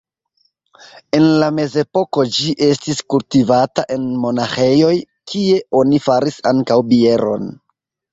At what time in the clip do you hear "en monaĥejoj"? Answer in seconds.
3.97-4.95